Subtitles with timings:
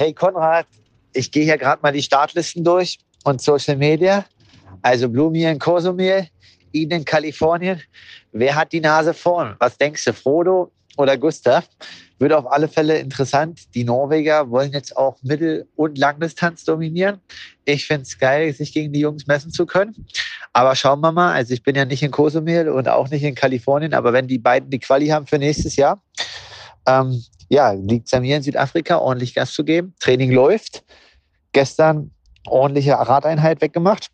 [0.00, 0.64] Hey Konrad,
[1.12, 4.24] ich gehe hier gerade mal die Startlisten durch und Social Media.
[4.80, 6.26] Also Blumier in Cozumel,
[6.72, 7.82] Ihnen in Kalifornien.
[8.32, 9.56] Wer hat die Nase vorn?
[9.58, 11.68] Was denkst du, Frodo oder Gustav?
[12.18, 13.74] Wird auf alle Fälle interessant.
[13.74, 17.20] Die Norweger wollen jetzt auch Mittel- und Langdistanz dominieren.
[17.66, 20.06] Ich finde es geil, sich gegen die Jungs messen zu können.
[20.54, 21.34] Aber schauen wir mal.
[21.34, 23.92] Also ich bin ja nicht in Cozumel und auch nicht in Kalifornien.
[23.92, 26.02] Aber wenn die beiden die Quali haben für nächstes Jahr,
[26.86, 29.94] ähm, ja, liegt es an mir in Südafrika, ordentlich Gas zu geben.
[29.98, 30.84] Training läuft.
[31.52, 32.12] Gestern
[32.46, 34.06] ordentliche Radeinheit weggemacht.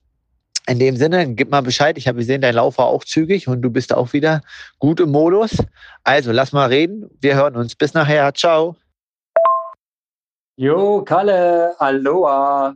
[0.66, 1.98] In dem Sinne, gib mal Bescheid.
[1.98, 4.40] Ich habe gesehen, dein Lauf war auch zügig und du bist auch wieder
[4.78, 5.58] gut im Modus.
[6.02, 7.08] Also, lass mal reden.
[7.20, 7.76] Wir hören uns.
[7.76, 8.32] Bis nachher.
[8.34, 8.74] Ciao.
[10.56, 12.74] Jo, Kalle, Aloha.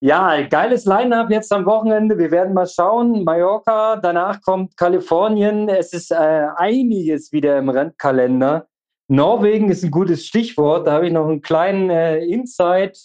[0.00, 2.16] Ja, geiles Line-Up jetzt am Wochenende.
[2.16, 3.22] Wir werden mal schauen.
[3.22, 5.68] Mallorca, danach kommt Kalifornien.
[5.68, 8.66] Es ist äh, einiges wieder im Rennkalender.
[9.08, 10.86] Norwegen ist ein gutes Stichwort.
[10.86, 12.98] Da habe ich noch einen kleinen äh, Insight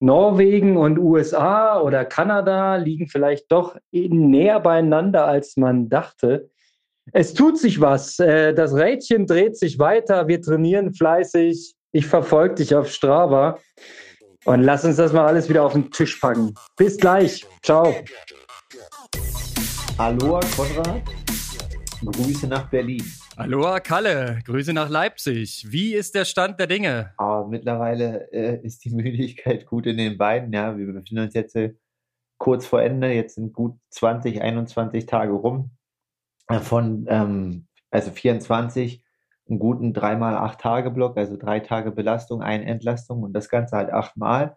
[0.00, 6.50] Norwegen und USA oder Kanada liegen vielleicht doch näher beieinander, als man dachte.
[7.12, 8.18] Es tut sich was.
[8.18, 10.28] Äh, das Rädchen dreht sich weiter.
[10.28, 11.74] Wir trainieren fleißig.
[11.92, 13.58] Ich verfolge dich auf Strava.
[14.44, 16.54] Und lass uns das mal alles wieder auf den Tisch packen.
[16.76, 17.46] Bis gleich.
[17.62, 17.94] Ciao.
[19.96, 21.02] Aloha, Konrad.
[22.04, 23.04] Grüße nach Berlin.
[23.36, 25.66] Aloha Kalle, Grüße nach Leipzig.
[25.68, 27.12] Wie ist der Stand der Dinge?
[27.16, 30.52] Aber mittlerweile äh, ist die Müdigkeit gut in den Beinen.
[30.52, 31.74] Ja, wir befinden uns jetzt äh,
[32.38, 33.12] kurz vor Ende.
[33.12, 35.70] Jetzt sind gut 20, 21 Tage rum.
[36.46, 39.04] Äh, von ähm, also 24
[39.48, 43.92] einen guten 3x8 Tage Block, also drei Tage Belastung, eine Entlastung und das Ganze halt
[43.92, 44.56] achtmal.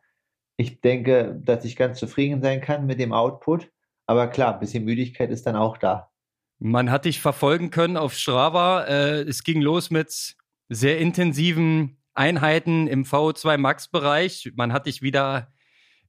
[0.55, 3.71] Ich denke, dass ich ganz zufrieden sein kann mit dem Output.
[4.05, 6.11] Aber klar, ein bisschen Müdigkeit ist dann auch da.
[6.59, 8.85] Man hat dich verfolgen können auf Strava.
[8.85, 10.35] Äh, es ging los mit
[10.69, 14.51] sehr intensiven Einheiten im VO2 Max-Bereich.
[14.55, 15.53] Man hat dich wieder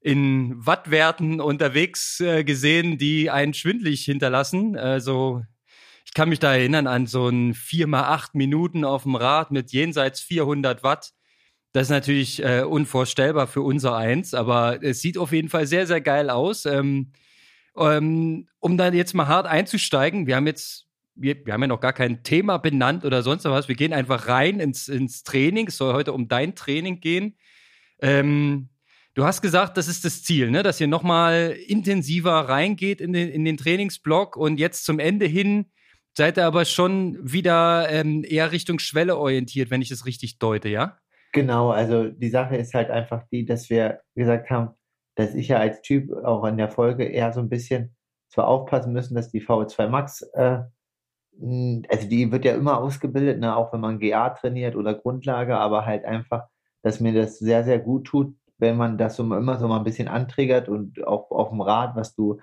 [0.00, 4.76] in Wattwerten unterwegs äh, gesehen, die einen schwindlig hinterlassen.
[4.76, 5.42] Also
[6.06, 10.20] ich kann mich da erinnern an so ein 4x8 Minuten auf dem Rad mit jenseits
[10.20, 11.12] 400 Watt.
[11.72, 15.86] Das ist natürlich äh, unvorstellbar für unser Eins, aber es sieht auf jeden Fall sehr,
[15.86, 16.64] sehr geil aus.
[16.64, 17.12] Ähm,
[17.78, 21.92] um da jetzt mal hart einzusteigen, wir haben jetzt, wir, wir haben ja noch gar
[21.92, 23.68] kein Thema benannt oder sonst was.
[23.68, 25.68] Wir gehen einfach rein ins, ins Training.
[25.68, 27.36] Es soll heute um dein Training gehen.
[28.00, 28.68] Ähm,
[29.14, 30.62] du hast gesagt, das ist das Ziel, ne?
[30.62, 35.66] dass ihr nochmal intensiver reingeht in den, in den Trainingsblock und jetzt zum Ende hin
[36.16, 40.68] seid ihr aber schon wieder ähm, eher Richtung Schwelle orientiert, wenn ich das richtig deute,
[40.68, 40.98] ja?
[41.32, 44.70] Genau, also die Sache ist halt einfach die, dass wir gesagt haben,
[45.18, 47.96] dass ich ja als Typ auch in der Folge eher so ein bisschen
[48.28, 50.60] zwar aufpassen müssen, dass die VO2 Max, äh,
[51.88, 55.86] also die wird ja immer ausgebildet, ne, auch wenn man GA trainiert oder Grundlage, aber
[55.86, 56.46] halt einfach,
[56.82, 59.84] dass mir das sehr, sehr gut tut, wenn man das so immer so mal ein
[59.84, 62.38] bisschen antriggert und auch auf dem Rad, was du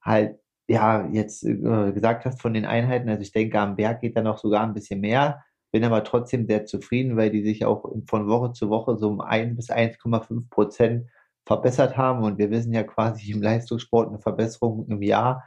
[0.00, 3.10] halt ja jetzt äh, gesagt hast von den Einheiten.
[3.10, 6.46] Also ich denke, am Berg geht da noch sogar ein bisschen mehr, bin aber trotzdem
[6.46, 10.48] sehr zufrieden, weil die sich auch von Woche zu Woche so um 1 bis 1,5
[10.48, 11.06] Prozent
[11.46, 12.24] verbessert haben.
[12.24, 15.44] Und wir wissen ja quasi im Leistungssport eine Verbesserung im Jahr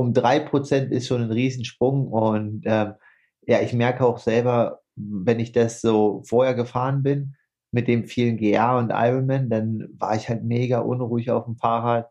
[0.00, 2.08] um drei Prozent ist schon ein Riesensprung.
[2.08, 2.94] Und ähm,
[3.46, 7.34] ja, ich merke auch selber, wenn ich das so vorher gefahren bin,
[7.72, 12.10] mit dem vielen GA und Ironman, dann war ich halt mega unruhig auf dem Fahrrad.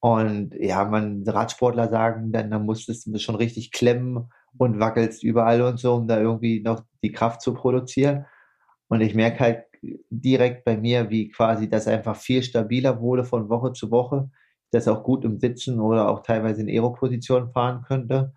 [0.00, 5.62] Und ja, man Radsportler sagen, dann, dann musstest du schon richtig klemmen und wackelst überall
[5.62, 8.26] und so, um da irgendwie noch die Kraft zu produzieren.
[8.88, 9.64] Und ich merke halt
[10.10, 14.30] direkt bei mir, wie quasi das einfach viel stabiler wurde von Woche zu Woche,
[14.70, 18.32] das auch gut im Sitzen oder auch teilweise in Aero-Position fahren könnte.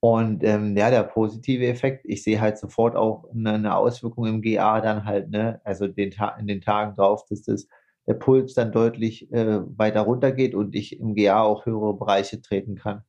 [0.00, 4.80] Und ähm, ja, der positive Effekt, ich sehe halt sofort auch eine, Auswirkung im GA
[4.80, 7.68] dann halt, ne, also den in den Tagen drauf, dass das
[8.06, 12.76] der Puls dann deutlich äh, weiter runtergeht und ich im GA auch höhere Bereiche treten
[12.76, 13.04] kann.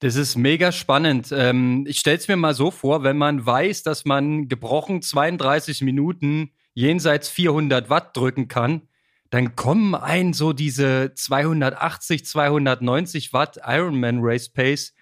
[0.00, 1.30] Das ist mega spannend.
[1.32, 5.82] Ähm, ich stelle es mir mal so vor, wenn man weiß, dass man gebrochen 32
[5.82, 8.82] Minuten jenseits 400 Watt drücken kann,
[9.30, 14.94] dann kommen ein so diese 280, 290 Watt Ironman Race Pace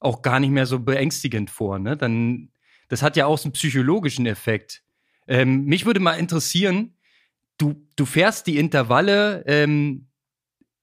[0.00, 1.78] auch gar nicht mehr so beängstigend vor.
[1.78, 1.96] Ne?
[1.96, 2.50] Dann,
[2.88, 4.82] das hat ja auch so einen psychologischen Effekt.
[5.26, 6.96] Ähm, mich würde mal interessieren,
[7.58, 10.08] du, du fährst die Intervalle ähm,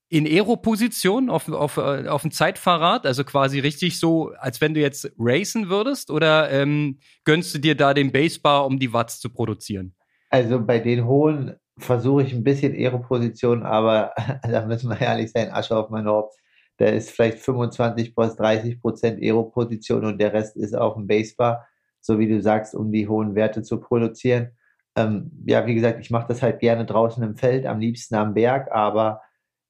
[0.10, 4.82] in Aero-Position auf, auf, äh, auf dem Zeitfahrrad, also quasi richtig so, als wenn du
[4.82, 9.30] jetzt racen würdest, oder ähm, gönnst du dir da den Basebar, um die Watts zu
[9.30, 9.96] produzieren?
[10.30, 14.14] Also bei den hohen versuche ich ein bisschen Aero-Position, aber
[14.44, 16.36] da müssen wir ehrlich sein, Asche auf mein Haupt.
[16.78, 21.66] Da ist vielleicht 25 bis 30 Prozent Aero-Position und der Rest ist auf dem Basebar,
[22.02, 24.52] so wie du sagst, um die hohen Werte zu produzieren.
[24.98, 28.34] ähm, ja, wie gesagt, ich mache das halt gerne draußen im Feld, am liebsten am
[28.34, 29.22] Berg, aber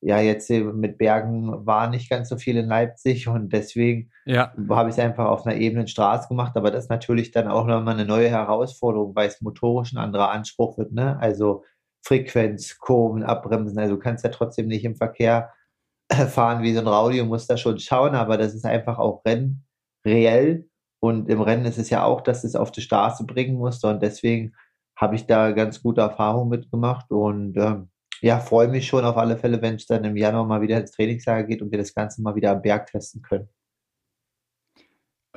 [0.06, 4.54] ja, jetzt mit Bergen war nicht ganz so viel in Leipzig und deswegen ja.
[4.70, 7.66] habe ich es einfach auf einer ebenen Straße gemacht, aber das ist natürlich dann auch
[7.66, 11.18] nochmal eine neue Herausforderung, weil es motorisch ein anderer Anspruch wird, ne?
[11.20, 11.64] Also
[12.06, 15.50] Frequenz, Kurven, Abbremsen, also du kannst ja trotzdem nicht im Verkehr
[16.30, 19.66] fahren wie so ein Raudio, musst da schon schauen, aber das ist einfach auch Rennen
[20.06, 20.70] reell.
[21.00, 23.84] Und im Rennen ist es ja auch, dass du es auf die Straße bringen musst.
[23.86, 24.54] Und deswegen
[24.96, 27.12] habe ich da ganz gute Erfahrungen mitgemacht.
[27.12, 27.90] Und ähm,
[28.26, 30.90] ja, freue mich schon auf alle Fälle, wenn es dann im Januar mal wieder ins
[30.90, 33.48] Trainingslager geht und wir das Ganze mal wieder am Berg testen können.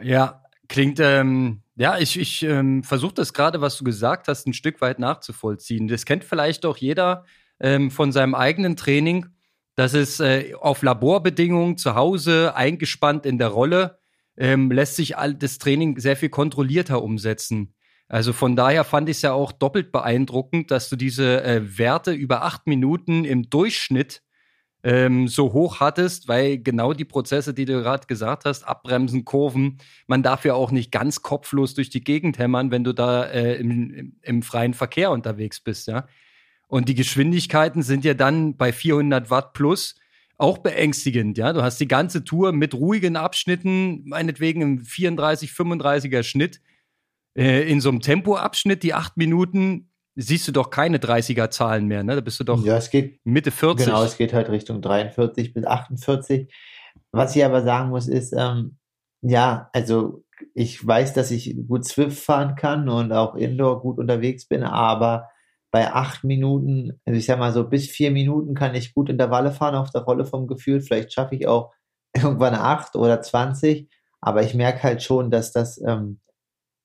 [0.00, 4.54] Ja, klingt, ähm, ja, ich, ich ähm, versuche das gerade, was du gesagt hast, ein
[4.54, 5.86] Stück weit nachzuvollziehen.
[5.86, 7.26] Das kennt vielleicht auch jeder
[7.60, 9.26] ähm, von seinem eigenen Training,
[9.74, 13.98] dass es äh, auf Laborbedingungen zu Hause eingespannt in der Rolle
[14.38, 17.74] ähm, lässt sich all das Training sehr viel kontrollierter umsetzen.
[18.08, 22.12] Also von daher fand ich es ja auch doppelt beeindruckend, dass du diese äh, Werte
[22.12, 24.22] über acht Minuten im Durchschnitt
[24.82, 29.78] ähm, so hoch hattest, weil genau die Prozesse, die du gerade gesagt hast, Abbremsen, Kurven,
[30.06, 33.56] man darf ja auch nicht ganz kopflos durch die Gegend hämmern, wenn du da äh,
[33.56, 36.06] im, im, freien Verkehr unterwegs bist, ja.
[36.68, 39.96] Und die Geschwindigkeiten sind ja dann bei 400 Watt plus
[40.36, 41.52] auch beängstigend, ja.
[41.52, 46.60] Du hast die ganze Tour mit ruhigen Abschnitten, meinetwegen im 34, 35er Schnitt
[47.38, 52.16] äh, in so einem Tempoabschnitt, die acht Minuten, siehst du doch keine 30er-Zahlen mehr, ne?
[52.16, 53.86] Da bist du doch ja, es geht, Mitte 40.
[53.86, 56.52] Genau, es geht halt Richtung 43 bis 48.
[57.12, 58.78] Was ich aber sagen muss, ist, ähm,
[59.22, 60.24] ja, also
[60.54, 65.28] ich weiß, dass ich gut Swift fahren kann und auch Indoor gut unterwegs bin, aber
[65.70, 69.52] bei acht Minuten, also ich sag mal so bis vier Minuten kann ich gut Intervalle
[69.52, 70.80] fahren auf der Rolle vom Gefühl.
[70.80, 71.72] Vielleicht schaffe ich auch
[72.16, 73.88] irgendwann acht oder zwanzig,
[74.20, 76.20] aber ich merke halt schon, dass das ähm,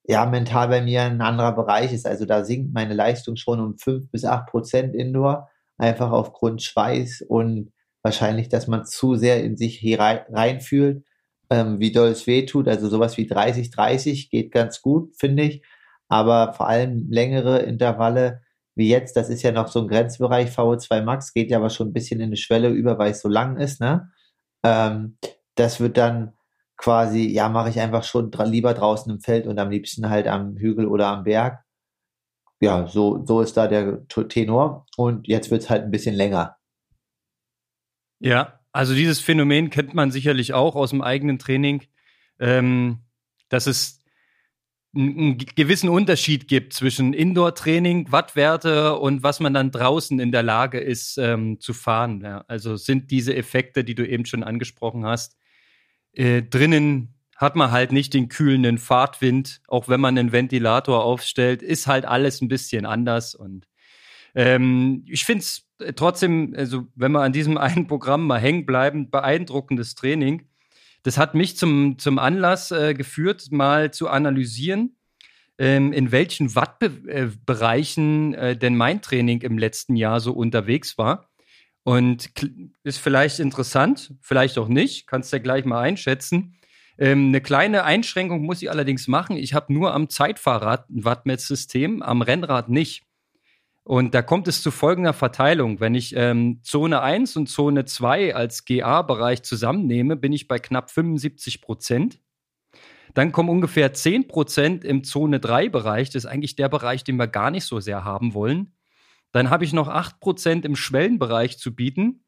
[0.06, 2.06] ja mental bei mir ein anderer Bereich ist.
[2.06, 5.48] Also da sinkt meine Leistung schon um fünf bis acht Prozent Indoor,
[5.78, 7.72] einfach aufgrund Schweiß und
[8.02, 11.04] wahrscheinlich, dass man zu sehr in sich hier reinfühlt,
[11.50, 12.68] ähm, wie doll es weh tut.
[12.68, 15.62] Also sowas wie 30, 30 geht ganz gut, finde ich.
[16.08, 18.42] Aber vor allem längere Intervalle
[18.76, 21.88] wie jetzt, das ist ja noch so ein Grenzbereich, VO2 Max geht ja aber schon
[21.88, 24.10] ein bisschen in eine Schwelle über, weil es so lang ist, ne?
[24.64, 25.16] Ähm,
[25.54, 26.32] das wird dann
[26.76, 30.26] quasi, ja, mache ich einfach schon dra lieber draußen im Feld und am liebsten halt
[30.26, 31.64] am Hügel oder am Berg.
[32.60, 34.86] Ja, so, so ist da der Tenor.
[34.96, 36.56] Und jetzt wird es halt ein bisschen länger.
[38.20, 41.84] Ja, also dieses Phänomen kennt man sicherlich auch aus dem eigenen Training,
[42.40, 43.00] ähm,
[43.48, 44.02] dass es
[44.96, 50.78] einen gewissen Unterschied gibt zwischen Indoor-Training, Wattwerte und was man dann draußen in der Lage
[50.78, 52.20] ist ähm, zu fahren.
[52.22, 55.36] Ja, also sind diese Effekte, die du eben schon angesprochen hast,
[56.14, 61.62] äh, drinnen hat man halt nicht den kühlenden Fahrtwind, auch wenn man einen Ventilator aufstellt,
[61.62, 63.66] ist halt alles ein bisschen anders und
[64.34, 69.10] ähm, ich finde es trotzdem, also wenn wir an diesem einen Programm mal hängen bleiben,
[69.10, 70.48] beeindruckendes Training.
[71.02, 74.96] Das hat mich zum, zum Anlass äh, geführt, mal zu analysieren,
[75.58, 81.28] ähm, in welchen Wattbereichen äh, denn mein Training im letzten Jahr so unterwegs war.
[81.84, 82.30] Und
[82.82, 86.56] ist vielleicht interessant, vielleicht auch nicht, kannst ja gleich mal einschätzen.
[86.96, 89.36] Ähm, eine kleine Einschränkung muss ich allerdings machen.
[89.36, 93.04] Ich habe nur am Zeitfahrrad ein Wattmesssystem, am Rennrad nicht.
[93.82, 95.78] Und da kommt es zu folgender Verteilung.
[95.78, 100.90] Wenn ich ähm, Zone 1 und Zone 2 als GA-Bereich zusammennehme, bin ich bei knapp
[100.90, 102.18] 75 Prozent.
[103.12, 106.08] Dann kommen ungefähr 10 Prozent im Zone 3-Bereich.
[106.08, 108.72] Das ist eigentlich der Bereich, den wir gar nicht so sehr haben wollen.
[109.34, 112.24] Dann habe ich noch 8 Prozent im Schwellenbereich zu bieten.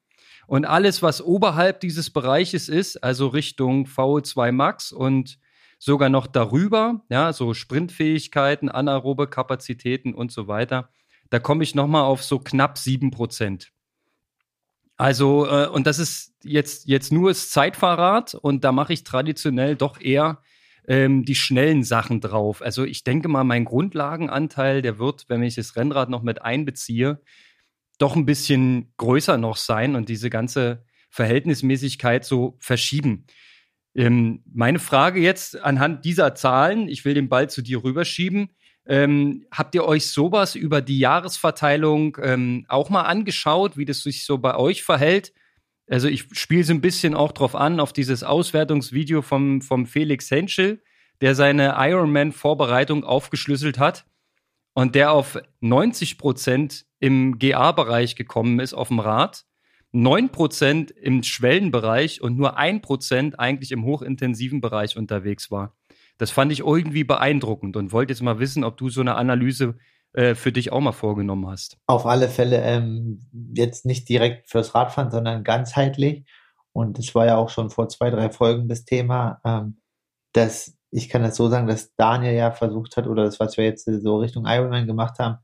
[0.48, 5.38] Und alles, was oberhalb dieses Bereiches ist, also Richtung VO2 Max und
[5.78, 10.90] sogar noch darüber, ja, so Sprintfähigkeiten, anaerobe Kapazitäten und so weiter,
[11.30, 13.70] da komme ich nochmal auf so knapp sieben Prozent.
[14.96, 19.76] Also, äh, und das ist jetzt, jetzt nur das Zeitfahrrad und da mache ich traditionell
[19.76, 20.42] doch eher
[20.86, 22.62] ähm, die schnellen Sachen drauf.
[22.62, 27.20] Also ich denke mal, mein Grundlagenanteil, der wird, wenn ich das Rennrad noch mit einbeziehe,
[27.98, 33.26] doch ein bisschen größer noch sein und diese ganze Verhältnismäßigkeit so verschieben.
[33.94, 38.50] Ähm, meine Frage jetzt anhand dieser Zahlen, ich will den Ball zu dir rüberschieben.
[38.86, 44.24] Ähm, habt ihr euch sowas über die Jahresverteilung ähm, auch mal angeschaut, wie das sich
[44.24, 45.32] so bei euch verhält?
[45.88, 50.30] Also ich spiele so ein bisschen auch drauf an, auf dieses Auswertungsvideo vom, vom Felix
[50.30, 50.82] Henschel,
[51.20, 54.04] der seine Ironman-Vorbereitung aufgeschlüsselt hat
[54.74, 59.44] und der auf 90 Prozent im GA-Bereich gekommen ist auf dem Rad,
[59.92, 65.76] 9 Prozent im Schwellenbereich und nur 1 Prozent eigentlich im hochintensiven Bereich unterwegs war.
[66.18, 69.76] Das fand ich irgendwie beeindruckend und wollte jetzt mal wissen, ob du so eine Analyse
[70.16, 71.78] äh, für dich auch mal vorgenommen hast.
[71.86, 73.20] Auf alle Fälle ähm,
[73.54, 76.24] jetzt nicht direkt fürs Radfahren, sondern ganzheitlich.
[76.72, 79.80] Und es war ja auch schon vor zwei, drei Folgen das Thema, ähm,
[80.32, 83.64] dass ich kann das so sagen, dass Daniel ja versucht hat, oder das, was wir
[83.64, 85.38] jetzt so Richtung Ironman gemacht haben,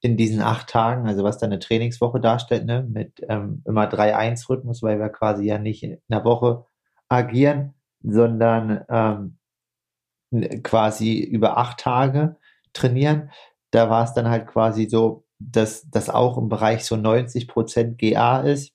[0.00, 4.82] in diesen acht Tagen, also was da eine Trainingswoche darstellt, ne, mit ähm, immer 3-1-Rhythmus,
[4.82, 6.66] weil wir quasi ja nicht in einer Woche
[7.08, 12.36] agieren, sondern ähm, quasi über acht Tage
[12.72, 13.30] trainieren.
[13.70, 17.98] Da war es dann halt quasi so, dass das auch im Bereich so 90 Prozent
[17.98, 18.72] GA ist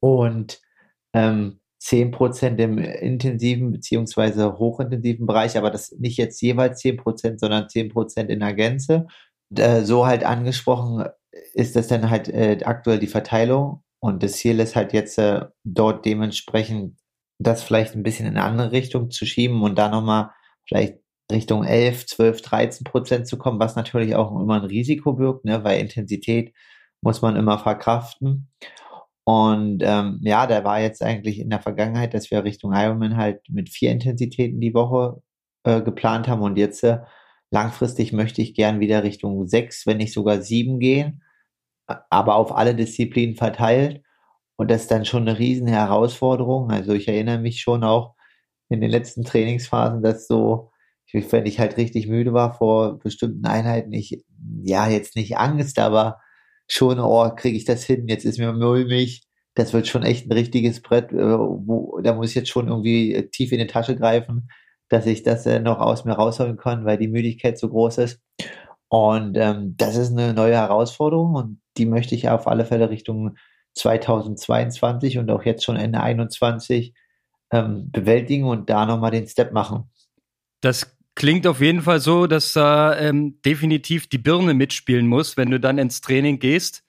[0.00, 0.60] und
[1.14, 7.40] ähm, 10 Prozent im intensiven beziehungsweise hochintensiven Bereich, aber das nicht jetzt jeweils 10 Prozent,
[7.40, 9.06] sondern 10 Prozent in der Gänze.
[9.56, 11.04] Äh, so halt angesprochen
[11.54, 15.46] ist das dann halt äh, aktuell die Verteilung und das Ziel ist halt jetzt äh,
[15.64, 16.98] dort dementsprechend
[17.40, 20.30] das vielleicht ein bisschen in eine andere Richtung zu schieben und da nochmal
[20.68, 21.01] vielleicht
[21.32, 25.64] Richtung 11, 12, 13 Prozent zu kommen, was natürlich auch immer ein Risiko birgt, ne,
[25.64, 26.54] weil Intensität
[27.02, 28.48] muss man immer verkraften.
[29.24, 33.40] Und ähm, ja, da war jetzt eigentlich in der Vergangenheit, dass wir Richtung Ironman halt
[33.48, 35.22] mit vier Intensitäten die Woche
[35.64, 36.98] äh, geplant haben und jetzt äh,
[37.52, 41.22] langfristig möchte ich gern wieder Richtung sechs, wenn nicht sogar sieben gehen,
[42.10, 44.02] aber auf alle Disziplinen verteilt.
[44.56, 46.70] Und das ist dann schon eine riesen Herausforderung.
[46.70, 48.14] Also ich erinnere mich schon auch
[48.68, 50.71] in den letzten Trainingsphasen, dass so,
[51.12, 54.24] wenn ich halt richtig müde war vor bestimmten Einheiten, ich,
[54.62, 56.20] ja, jetzt nicht Angst, aber
[56.68, 59.22] schon, oh, kriege ich das hin, jetzt ist mir mulmig,
[59.54, 63.28] das wird schon echt ein richtiges Brett, äh, wo, da muss ich jetzt schon irgendwie
[63.32, 64.48] tief in die Tasche greifen,
[64.88, 68.20] dass ich das äh, noch aus mir rausholen kann, weil die Müdigkeit so groß ist.
[68.88, 73.36] Und ähm, das ist eine neue Herausforderung und die möchte ich auf alle Fälle Richtung
[73.74, 76.94] 2022 und auch jetzt schon Ende 21
[77.50, 79.90] ähm, bewältigen und da nochmal den Step machen.
[80.60, 85.50] Das klingt auf jeden Fall so, dass da ähm, definitiv die Birne mitspielen muss, wenn
[85.50, 86.82] du dann ins Training gehst.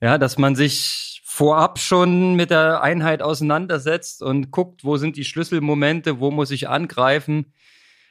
[0.00, 5.24] Ja, dass man sich vorab schon mit der Einheit auseinandersetzt und guckt, wo sind die
[5.24, 7.52] Schlüsselmomente, wo muss ich angreifen.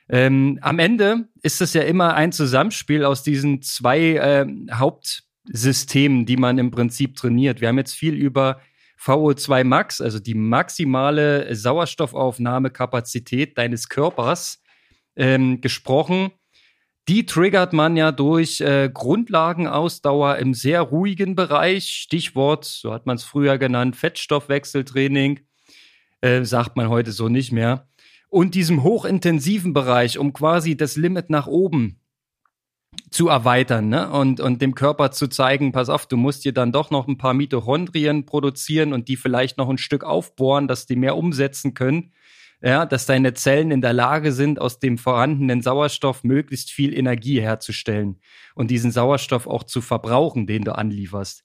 [0.07, 6.37] Ähm, am Ende ist es ja immer ein Zusammenspiel aus diesen zwei äh, Hauptsystemen, die
[6.37, 7.61] man im Prinzip trainiert.
[7.61, 8.59] Wir haben jetzt viel über
[8.99, 14.61] VO2 Max, also die maximale Sauerstoffaufnahmekapazität deines Körpers,
[15.19, 16.31] ähm, gesprochen.
[17.07, 21.89] Die triggert man ja durch äh, Grundlagenausdauer im sehr ruhigen Bereich.
[21.89, 25.41] Stichwort, so hat man es früher genannt, Fettstoffwechseltraining.
[26.21, 27.87] Äh, sagt man heute so nicht mehr.
[28.29, 31.99] Und diesem hochintensiven Bereich, um quasi das Limit nach oben
[33.09, 34.09] zu erweitern ne?
[34.11, 37.17] und, und dem Körper zu zeigen, pass auf, du musst dir dann doch noch ein
[37.17, 42.11] paar Mitochondrien produzieren und die vielleicht noch ein Stück aufbohren, dass die mehr umsetzen können
[42.61, 47.39] ja, dass deine Zellen in der Lage sind, aus dem vorhandenen Sauerstoff möglichst viel Energie
[47.39, 48.19] herzustellen
[48.55, 51.43] und diesen Sauerstoff auch zu verbrauchen, den du anlieferst.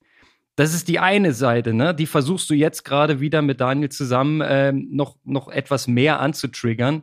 [0.57, 1.95] Das ist die eine Seite, ne?
[1.95, 7.03] Die versuchst du jetzt gerade wieder mit Daniel zusammen ähm, noch, noch etwas mehr anzutriggern.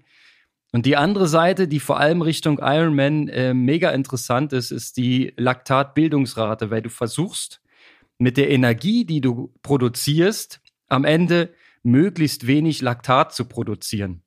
[0.72, 5.34] Und die andere Seite, die vor allem Richtung Ironman äh, mega interessant ist, ist die
[5.36, 7.62] Laktatbildungsrate, weil du versuchst,
[8.18, 14.23] mit der Energie, die du produzierst, am Ende möglichst wenig Laktat zu produzieren.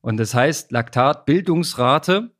[0.00, 2.34] Und das heißt, Laktatbildungsrate,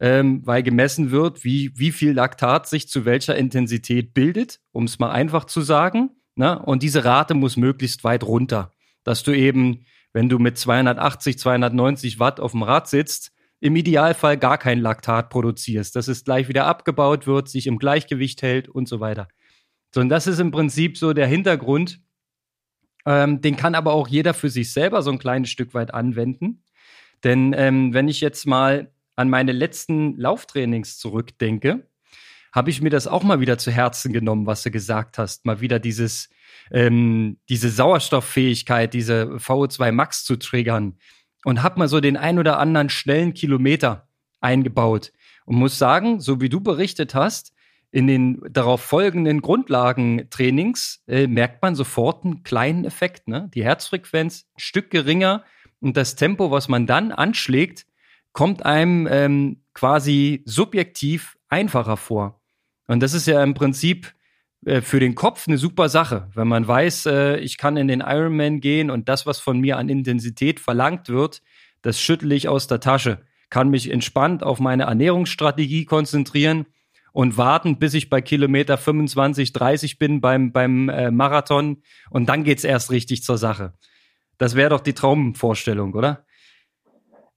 [0.00, 4.98] ähm, weil gemessen wird, wie, wie viel Laktat sich zu welcher Intensität bildet, um es
[4.98, 6.10] mal einfach zu sagen.
[6.34, 6.58] Ne?
[6.58, 8.72] Und diese Rate muss möglichst weit runter,
[9.04, 14.38] dass du eben, wenn du mit 280, 290 Watt auf dem Rad sitzt, im Idealfall
[14.38, 18.88] gar kein Laktat produzierst, dass es gleich wieder abgebaut wird, sich im Gleichgewicht hält und
[18.88, 19.28] so weiter.
[19.94, 22.00] So, und das ist im Prinzip so der Hintergrund,
[23.06, 26.62] ähm, den kann aber auch jeder für sich selber so ein kleines Stück weit anwenden.
[27.24, 31.86] Denn ähm, wenn ich jetzt mal an meine letzten Lauftrainings zurückdenke,
[32.52, 35.46] habe ich mir das auch mal wieder zu Herzen genommen, was du gesagt hast.
[35.46, 36.28] Mal wieder dieses,
[36.70, 40.98] ähm, diese Sauerstofffähigkeit, diese VO2 Max zu triggern
[41.44, 44.08] und habe mal so den ein oder anderen schnellen Kilometer
[44.40, 45.12] eingebaut
[45.46, 47.54] und muss sagen, so wie du berichtet hast,
[47.92, 53.28] in den darauf folgenden Grundlagentrainings äh, merkt man sofort einen kleinen Effekt.
[53.28, 53.50] Ne?
[53.54, 55.44] Die Herzfrequenz ein Stück geringer
[55.80, 57.86] und das Tempo, was man dann anschlägt,
[58.32, 62.40] kommt einem ähm, quasi subjektiv einfacher vor.
[62.86, 64.14] Und das ist ja im Prinzip
[64.64, 68.00] äh, für den Kopf eine super Sache, wenn man weiß, äh, ich kann in den
[68.00, 71.42] Ironman gehen und das, was von mir an Intensität verlangt wird,
[71.82, 73.20] das schüttle ich aus der Tasche,
[73.50, 76.64] kann mich entspannt auf meine Ernährungsstrategie konzentrieren
[77.12, 82.44] und warten, bis ich bei Kilometer 25, 30 bin beim, beim äh, Marathon und dann
[82.44, 83.74] geht's erst richtig zur Sache.
[84.38, 86.24] Das wäre doch die Traumvorstellung, oder?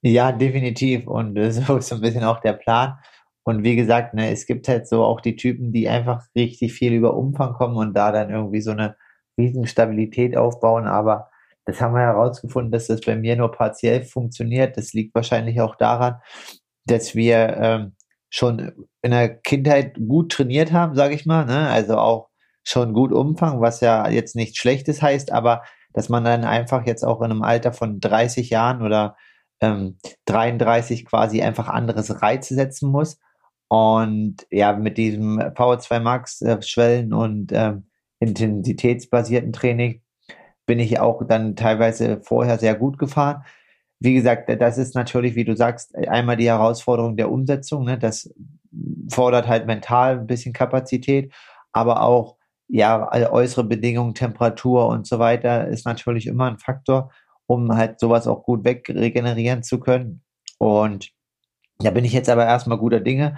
[0.02, 1.08] Ja, definitiv.
[1.08, 2.98] Und so ist so ein bisschen auch der Plan.
[3.44, 6.94] Und wie gesagt, ne, es gibt halt so auch die Typen, die einfach richtig viel
[6.94, 8.96] über Umfang kommen und da dann irgendwie so eine
[9.38, 10.88] riesen Stabilität aufbauen.
[10.88, 11.30] Aber
[11.66, 14.78] das haben wir herausgefunden, dass das bei mir nur partiell funktioniert.
[14.78, 16.16] Das liegt wahrscheinlich auch daran,
[16.86, 17.96] dass wir ähm,
[18.30, 18.72] schon
[19.06, 21.46] in der Kindheit gut trainiert haben, sage ich mal.
[21.46, 21.70] Ne?
[21.70, 22.30] Also auch
[22.64, 25.62] schon gut Umfang, was ja jetzt nichts Schlechtes heißt, aber
[25.94, 29.16] dass man dann einfach jetzt auch in einem Alter von 30 Jahren oder
[29.62, 33.20] ähm, 33 quasi einfach anderes Reize setzen muss.
[33.68, 37.86] Und ja, mit diesem Power 2 Max äh, Schwellen und ähm,
[38.20, 40.02] intensitätsbasierten Training
[40.66, 43.44] bin ich auch dann teilweise vorher sehr gut gefahren.
[44.00, 47.86] Wie gesagt, das ist natürlich, wie du sagst, einmal die Herausforderung der Umsetzung.
[47.86, 48.00] Ne?
[48.00, 48.34] Das
[49.10, 51.34] fordert halt mental ein bisschen Kapazität,
[51.72, 57.12] aber auch ja äußere Bedingungen, Temperatur und so weiter ist natürlich immer ein Faktor,
[57.46, 60.24] um halt sowas auch gut wegregenerieren zu können.
[60.58, 61.12] Und
[61.80, 63.38] da bin ich jetzt aber erstmal guter Dinge,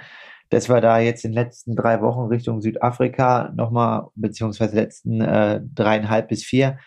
[0.49, 5.61] dass wir da jetzt in den letzten drei Wochen Richtung Südafrika nochmal, beziehungsweise letzten äh,
[5.73, 6.77] dreieinhalb bis vier,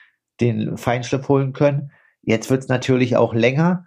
[0.40, 1.90] den Feinschliff holen können.
[2.22, 3.86] Jetzt wird es natürlich auch länger,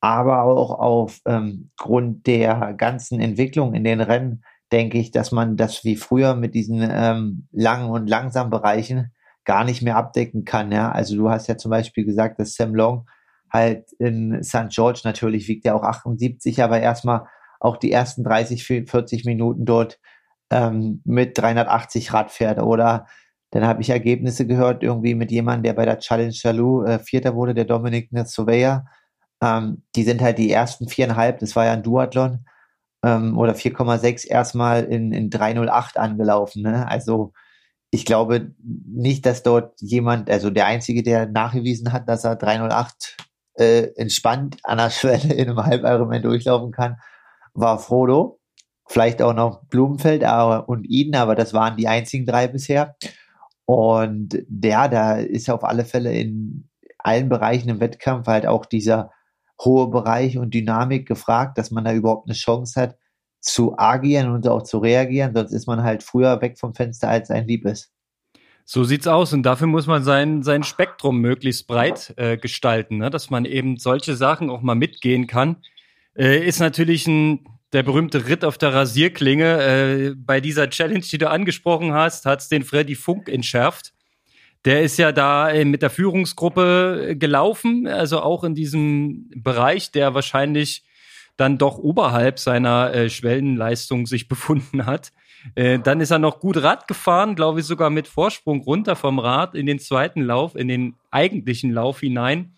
[0.00, 5.84] aber auch aufgrund ähm, der ganzen Entwicklung in den Rennen denke ich, dass man das
[5.84, 9.12] wie früher mit diesen ähm, langen und langsamen Bereichen
[9.44, 10.70] gar nicht mehr abdecken kann.
[10.70, 10.92] Ja?
[10.92, 13.06] Also du hast ja zum Beispiel gesagt, dass Sam Long
[13.50, 14.68] halt in St.
[14.68, 17.26] George natürlich wiegt ja auch 78, aber erstmal
[17.60, 19.98] auch die ersten 30, 40 Minuten dort
[20.50, 23.06] ähm, mit 380 Rad fährt oder
[23.50, 27.34] dann habe ich Ergebnisse gehört, irgendwie mit jemandem, der bei der Challenge Chalou äh, Vierter
[27.34, 28.84] wurde, der Dominik Surveyor.
[29.42, 32.44] Ähm, die sind halt die ersten viereinhalb, das war ja ein Duathlon,
[33.04, 36.62] ähm, oder 4,6 erstmal in, in 308 angelaufen.
[36.62, 36.88] Ne?
[36.88, 37.32] Also
[37.90, 43.16] ich glaube nicht, dass dort jemand, also der Einzige, der nachgewiesen hat, dass er 308
[43.54, 46.96] äh, entspannt an der Schwelle in einem Halbironman durchlaufen kann,
[47.54, 48.40] war Frodo.
[48.86, 52.96] Vielleicht auch noch Blumenfeld aber, und Eden, aber das waren die einzigen drei bisher.
[53.66, 59.10] Und der, da ist auf alle Fälle in allen Bereichen im Wettkampf halt auch dieser
[59.64, 62.96] hohe Bereich und Dynamik gefragt, dass man da überhaupt eine Chance hat,
[63.40, 67.30] zu agieren und auch zu reagieren, sonst ist man halt früher weg vom Fenster, als
[67.30, 67.92] ein lieb ist.
[68.64, 73.10] So sieht's aus und dafür muss man sein, sein Spektrum möglichst breit äh, gestalten, ne?
[73.10, 75.56] dass man eben solche Sachen auch mal mitgehen kann.
[76.14, 79.62] Äh, ist natürlich ein der berühmte Ritt auf der Rasierklinge.
[79.62, 83.92] Äh, bei dieser Challenge, die du angesprochen hast, hat's den Freddy Funk entschärft.
[84.64, 90.14] Der ist ja da äh, mit der Führungsgruppe gelaufen, also auch in diesem Bereich, der
[90.14, 90.84] wahrscheinlich
[91.36, 95.12] dann doch oberhalb seiner äh, Schwellenleistung sich befunden hat.
[95.54, 99.18] Äh, dann ist er noch gut Rad gefahren, glaube ich sogar mit Vorsprung runter vom
[99.18, 102.54] Rad in den zweiten Lauf, in den eigentlichen Lauf hinein.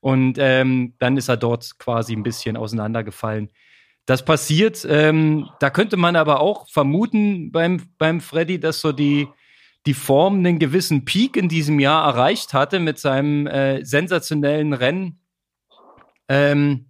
[0.00, 3.50] Und ähm, dann ist er dort quasi ein bisschen auseinandergefallen.
[4.06, 4.86] Das passiert.
[4.88, 9.28] Ähm, da könnte man aber auch vermuten beim, beim Freddy, dass so die,
[9.86, 15.20] die Form einen gewissen Peak in diesem Jahr erreicht hatte mit seinem äh, sensationellen Rennen.
[16.28, 16.86] Ähm,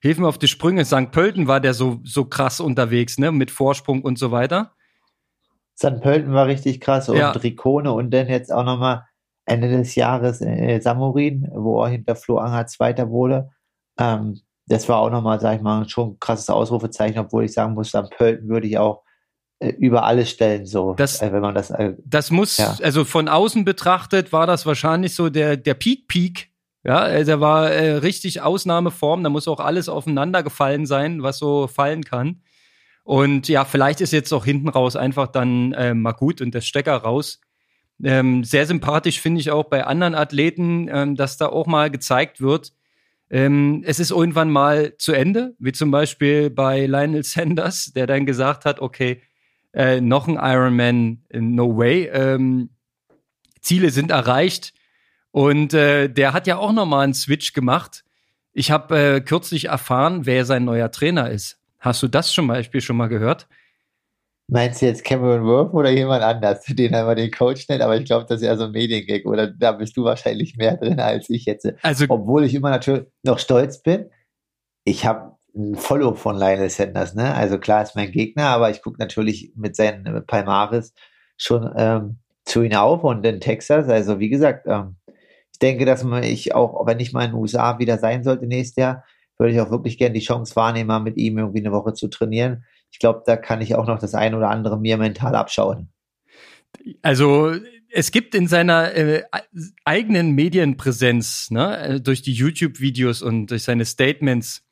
[0.00, 0.84] Hilf mir auf die Sprünge.
[0.84, 1.10] St.
[1.10, 3.32] Pölten war der so, so krass unterwegs, ne?
[3.32, 4.72] Mit Vorsprung und so weiter.
[5.76, 6.00] St.
[6.00, 7.32] Pölten war richtig krass und ja.
[7.32, 9.04] Rikone und dann jetzt auch nochmal
[9.46, 13.50] Ende des Jahres äh, Samurin, wo er hinter Flo Anger Zweiter wurde.
[13.98, 17.74] Ähm, das war auch nochmal, sag ich mal, schon ein krasses Ausrufezeichen, obwohl ich sagen
[17.74, 18.10] muss, St.
[18.16, 19.02] Pölten würde ich auch
[19.60, 21.70] über alles stellen, so, das, äh, wenn man das.
[21.70, 22.76] Äh, das muss, ja.
[22.82, 26.50] also von außen betrachtet, war das wahrscheinlich so der, der Peak-Peak.
[26.84, 31.38] Ja, also der war äh, richtig Ausnahmeform, da muss auch alles aufeinander gefallen sein, was
[31.38, 32.42] so fallen kann.
[33.02, 36.60] Und ja, vielleicht ist jetzt auch hinten raus einfach dann äh, mal gut und der
[36.60, 37.40] Stecker raus.
[38.02, 42.40] Ähm, sehr sympathisch finde ich auch bei anderen Athleten, ähm, dass da auch mal gezeigt
[42.40, 42.72] wird,
[43.28, 48.26] ähm, es ist irgendwann mal zu Ende, wie zum Beispiel bei Lionel Sanders, der dann
[48.26, 49.22] gesagt hat, okay,
[49.76, 52.08] äh, noch ein Ironman, no way.
[52.12, 52.70] Ähm,
[53.60, 54.72] Ziele sind erreicht.
[55.30, 58.04] Und äh, der hat ja auch nochmal einen Switch gemacht.
[58.54, 61.58] Ich habe äh, kürzlich erfahren, wer sein neuer Trainer ist.
[61.78, 63.46] Hast du das zum Beispiel schon mal gehört?
[64.48, 67.82] Meinst du jetzt Cameron Worth oder jemand anders, den er mal den Coach nennt?
[67.82, 69.26] Aber ich glaube, das ist ja so ein Mediengag.
[69.26, 71.70] Oder da bist du wahrscheinlich mehr drin als ich jetzt.
[71.82, 74.08] Also, Obwohl ich immer natürlich noch stolz bin.
[74.84, 77.14] Ich habe ein Follow von Lionel Sanders.
[77.14, 77.34] Ne?
[77.34, 80.92] Also klar ist mein Gegner, aber ich gucke natürlich mit seinen Palmares
[81.36, 83.88] schon ähm, zu ihm auf und in Texas.
[83.88, 84.96] Also wie gesagt, ähm,
[85.52, 88.46] ich denke, dass man ich auch, wenn ich mal in den USA wieder sein sollte
[88.46, 89.04] nächstes Jahr,
[89.38, 92.64] würde ich auch wirklich gerne die Chance wahrnehmen, mit ihm irgendwie eine Woche zu trainieren
[92.96, 95.90] ich glaube, da kann ich auch noch das ein oder andere mir mental abschauen.
[97.02, 97.54] Also
[97.90, 99.22] es gibt in seiner äh,
[99.84, 104.65] eigenen Medienpräsenz, ne, äh, durch die YouTube-Videos und durch seine Statements,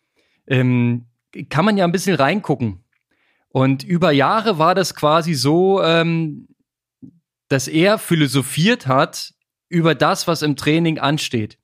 [0.47, 1.07] ähm,
[1.49, 2.85] kann man ja ein bisschen reingucken.
[3.49, 6.49] Und über Jahre war das quasi so, ähm,
[7.49, 9.33] dass er philosophiert hat
[9.69, 11.59] über das, was im Training ansteht.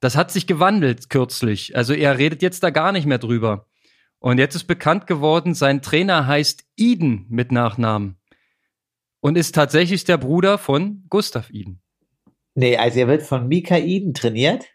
[0.00, 1.76] Das hat sich gewandelt kürzlich.
[1.76, 3.66] Also er redet jetzt da gar nicht mehr drüber.
[4.18, 8.16] Und jetzt ist bekannt geworden, sein Trainer heißt Eden mit Nachnamen
[9.20, 11.82] und ist tatsächlich der Bruder von Gustav Eden.
[12.54, 14.66] Nee, also er wird von Mika Eden trainiert.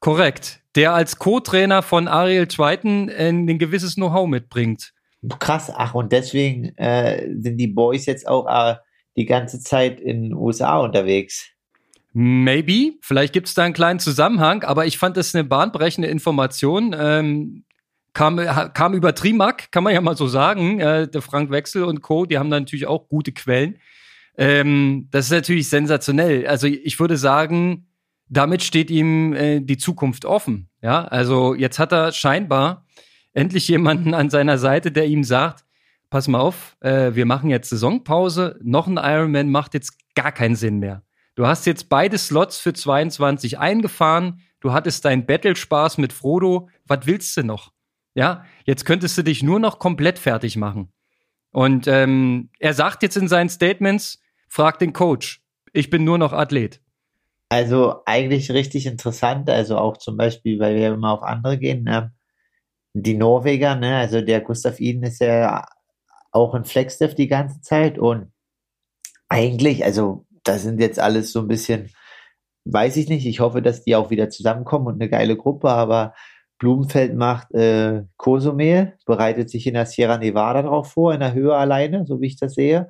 [0.00, 0.61] Korrekt.
[0.74, 4.92] Der als Co-Trainer von Ariel Triton ein gewisses Know-how mitbringt.
[5.38, 8.76] Krass, ach, und deswegen äh, sind die Boys jetzt auch äh,
[9.16, 11.48] die ganze Zeit in den USA unterwegs.
[12.12, 12.94] Maybe.
[13.00, 16.94] Vielleicht gibt es da einen kleinen Zusammenhang, aber ich fand das eine bahnbrechende Information.
[16.98, 17.64] Ähm,
[18.12, 20.80] kam, kam über Trimac, kann man ja mal so sagen.
[20.80, 23.78] Äh, der Frank Wechsel und Co., die haben da natürlich auch gute Quellen.
[24.36, 26.46] Ähm, das ist natürlich sensationell.
[26.46, 27.86] Also ich würde sagen,
[28.32, 30.70] damit steht ihm äh, die Zukunft offen.
[30.80, 32.86] Ja, also jetzt hat er scheinbar
[33.34, 35.64] endlich jemanden an seiner Seite, der ihm sagt,
[36.08, 40.56] pass mal auf, äh, wir machen jetzt Saisonpause, noch ein Ironman macht jetzt gar keinen
[40.56, 41.02] Sinn mehr.
[41.34, 47.06] Du hast jetzt beide Slots für 22 eingefahren, du hattest deinen Battle-Spaß mit Frodo, was
[47.06, 47.72] willst du noch?
[48.14, 50.92] Ja, jetzt könntest du dich nur noch komplett fertig machen.
[51.50, 55.42] Und ähm, er sagt jetzt in seinen Statements, frag den Coach,
[55.72, 56.82] ich bin nur noch Athlet.
[57.52, 62.10] Also eigentlich richtig interessant, also auch zum Beispiel, weil wir immer auf andere gehen, ne?
[62.94, 65.66] die Norweger, ne, also der Gustav Iden ist ja
[66.30, 68.32] auch in Flagstaff die ganze Zeit und
[69.28, 71.90] eigentlich, also das sind jetzt alles so ein bisschen,
[72.64, 76.14] weiß ich nicht, ich hoffe, dass die auch wieder zusammenkommen und eine geile Gruppe, aber
[76.58, 81.54] Blumenfeld macht äh, Kosumel, bereitet sich in der Sierra Nevada drauf vor, in der Höhe
[81.54, 82.88] alleine, so wie ich das sehe.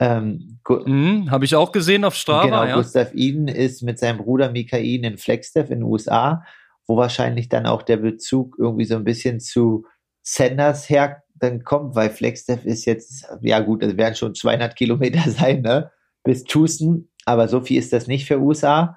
[0.00, 2.44] Ähm, mhm, Habe ich auch gesehen auf Strava.
[2.44, 2.76] Genau, ja.
[2.76, 6.44] Gustav Eden ist mit seinem Bruder Mikain in Flagstaff in den USA
[6.88, 9.84] wo wahrscheinlich dann auch der Bezug irgendwie so ein bisschen zu
[10.22, 15.20] Sanders her dann kommt, weil Flagstaff ist jetzt, ja gut, das werden schon 200 Kilometer
[15.30, 15.92] sein, ne,
[16.24, 18.96] bis Tucson, aber so viel ist das nicht für USA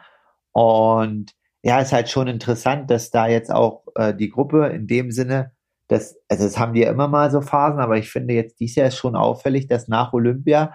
[0.54, 1.34] und
[1.64, 5.52] ja, ist halt schon interessant, dass da jetzt auch äh, die Gruppe in dem Sinne,
[5.92, 8.76] dass, also das haben die ja immer mal so Phasen, aber ich finde jetzt dieses
[8.78, 10.74] Jahr ist schon auffällig, dass nach Olympia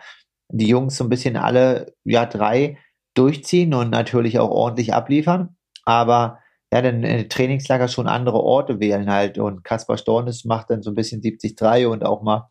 [0.50, 2.78] die Jungs so ein bisschen alle, ja, drei
[3.14, 6.40] durchziehen und natürlich auch ordentlich abliefern, aber
[6.72, 9.38] ja, dann äh, Trainingslager schon andere Orte wählen halt.
[9.38, 12.50] Und Kaspar Stornes macht dann so ein bisschen 70-3 und auch mal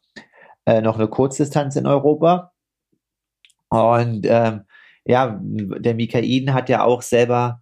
[0.65, 2.53] äh, noch eine Kurzdistanz in Europa.
[3.69, 4.63] Und ähm,
[5.05, 7.61] ja, der Mikain hat ja auch selber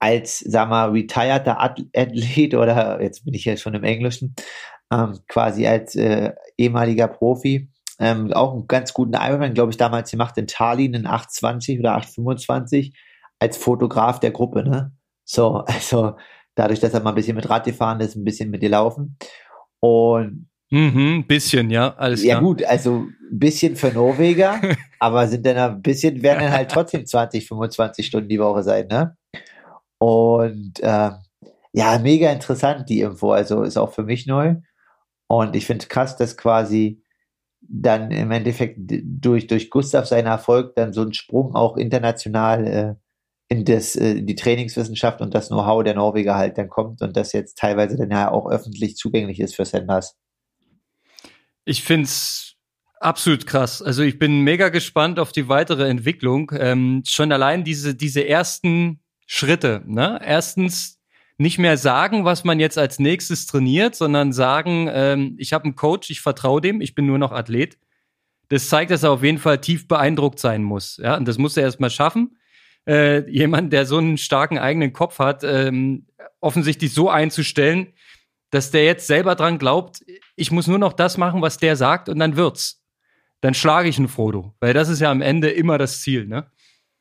[0.00, 4.34] als, sag mal, retireder Athlet oder jetzt bin ich ja schon im Englischen,
[4.92, 10.10] ähm, quasi als äh, ehemaliger Profi, ähm, auch einen ganz guten Ironman, glaube ich, damals
[10.10, 12.94] gemacht in Tallinn in 820 oder 825
[13.38, 14.92] als Fotograf der Gruppe, ne?
[15.24, 16.16] So, also
[16.54, 19.16] dadurch, dass er mal ein bisschen mit Rad gefahren ist, ein bisschen mit dir laufen.
[19.80, 22.36] Und Mhm, bisschen, ja, alles klar.
[22.36, 24.60] Ja gut, also ein bisschen für Norweger,
[25.00, 28.86] aber sind dann ein bisschen, werden dann halt trotzdem 20, 25 Stunden die Woche sein,
[28.86, 29.16] ne?
[30.00, 31.10] Und äh,
[31.72, 34.56] ja, mega interessant die Info, also ist auch für mich neu.
[35.28, 37.04] Und ich finde krass, dass quasi
[37.60, 42.94] dann im Endeffekt durch, durch Gustav seinen Erfolg dann so ein Sprung auch international äh,
[43.48, 47.32] in das, äh, die Trainingswissenschaft und das Know-how der Norweger halt dann kommt und das
[47.32, 50.16] jetzt teilweise dann ja auch öffentlich zugänglich ist für Senders.
[51.64, 52.56] Ich finde es
[53.00, 53.82] absolut krass.
[53.82, 56.50] Also ich bin mega gespannt auf die weitere Entwicklung.
[56.58, 59.00] Ähm, schon allein diese, diese ersten
[59.32, 59.82] Schritte.
[59.86, 60.20] Ne?
[60.24, 61.00] Erstens
[61.38, 65.76] nicht mehr sagen, was man jetzt als nächstes trainiert, sondern sagen, ähm, ich habe einen
[65.76, 67.78] Coach, ich vertraue dem, ich bin nur noch Athlet.
[68.48, 70.96] Das zeigt, dass er auf jeden Fall tief beeindruckt sein muss.
[70.96, 72.36] Ja, und das muss er erstmal schaffen
[72.86, 76.06] äh, jemand, der so einen starken eigenen Kopf hat, ähm,
[76.40, 77.92] offensichtlich so einzustellen,
[78.50, 82.08] dass der jetzt selber dran glaubt, ich muss nur noch das machen, was der sagt
[82.08, 82.82] und dann wird's.
[83.42, 86.50] Dann schlage ich einen Frodo, weil das ist ja am Ende immer das Ziel, ne?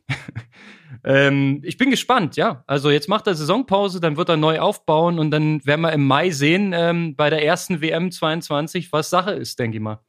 [1.04, 2.64] ähm, ich bin gespannt, ja.
[2.68, 6.06] Also jetzt macht er Saisonpause, dann wird er neu aufbauen und dann werden wir im
[6.06, 10.00] Mai sehen, ähm, bei der ersten WM 22, was Sache ist, denke ich mal.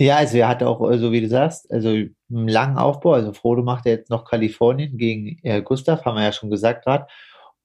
[0.00, 3.14] Ja, also er hat auch, so also wie du sagst, also einen langen Aufbau.
[3.14, 6.84] Also Frodo macht ja jetzt noch Kalifornien gegen äh, Gustav, haben wir ja schon gesagt
[6.84, 7.06] gerade.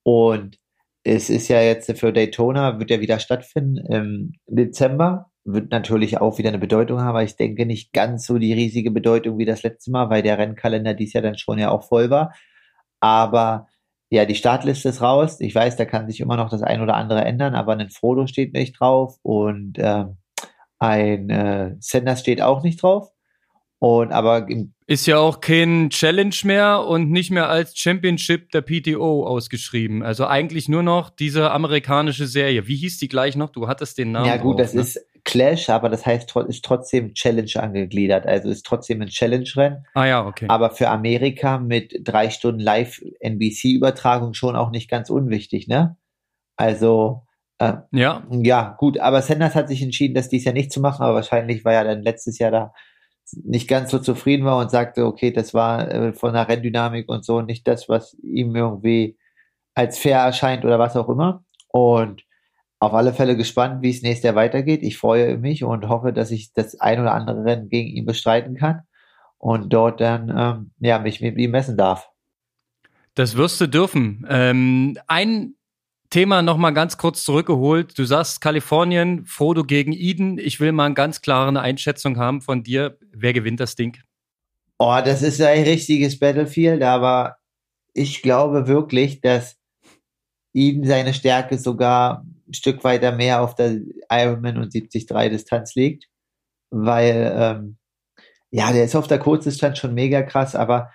[0.01, 0.57] Und
[1.03, 5.29] es ist ja jetzt für Daytona, wird ja wieder stattfinden im Dezember.
[5.45, 8.91] Wird natürlich auch wieder eine Bedeutung haben, aber ich denke nicht ganz so die riesige
[8.91, 12.09] Bedeutung wie das letzte Mal, weil der Rennkalender dies Jahr dann schon ja auch voll
[12.09, 12.33] war.
[13.01, 13.67] Aber
[14.09, 15.39] ja, die Startliste ist raus.
[15.39, 18.27] Ich weiß, da kann sich immer noch das ein oder andere ändern, aber ein Frodo
[18.27, 20.17] steht nicht drauf und ähm,
[20.79, 23.09] ein äh, Sanders steht auch nicht drauf.
[23.79, 24.47] Und aber
[24.87, 30.03] ist ja auch kein Challenge mehr und nicht mehr als Championship der PTO ausgeschrieben.
[30.03, 32.65] Also eigentlich nur noch diese amerikanische Serie.
[32.67, 33.49] Wie hieß die gleich noch?
[33.49, 34.27] Du hattest den Namen.
[34.27, 34.81] Ja gut, drauf, das ne?
[34.81, 38.25] ist Clash, aber das heißt, ist trotzdem Challenge angegliedert.
[38.27, 39.85] Also ist trotzdem ein Challenge-Rennen.
[39.93, 40.47] Ah ja, okay.
[40.49, 45.97] Aber für Amerika mit drei Stunden Live-NBC-Übertragung schon auch nicht ganz unwichtig, ne?
[46.57, 47.25] Also,
[47.59, 48.27] äh, ja.
[48.29, 48.99] Ja, gut.
[48.99, 51.85] Aber Sanders hat sich entschieden, das dies Jahr nicht zu machen, aber wahrscheinlich war er
[51.85, 52.73] dann letztes Jahr da
[53.43, 57.23] nicht ganz so zufrieden war und sagte, okay, das war äh, von der Renndynamik und
[57.23, 59.17] so nicht das, was ihm irgendwie
[59.73, 61.45] als fair erscheint oder was auch immer.
[61.69, 62.23] Und
[62.83, 64.83] auf alle Fälle gespannt, wie es nächstes Jahr weitergeht.
[64.83, 68.55] Ich freue mich und hoffe, dass ich das ein oder andere Rennen gegen ihn bestreiten
[68.55, 68.81] kann
[69.37, 72.09] und dort dann ähm, ja, mich mit ihm messen darf.
[73.15, 74.25] Das wirst du dürfen.
[74.29, 75.55] Ähm, ein
[76.09, 77.97] Thema nochmal ganz kurz zurückgeholt.
[77.97, 80.37] Du sagst Kalifornien, Frodo gegen Eden.
[80.37, 82.97] Ich will mal eine ganz klare Einschätzung haben von dir.
[83.13, 83.97] Wer gewinnt das Ding?
[84.77, 87.37] Oh, das ist ein richtiges Battlefield, aber
[87.93, 89.55] ich glaube wirklich, dass
[90.53, 96.07] Eden seine Stärke sogar ein Stück weiter mehr auf der Ironman und 73 Distanz liegt,
[96.71, 97.77] weil ähm,
[98.51, 100.91] ja, der ist auf der Kurzdistanz schon mega krass, aber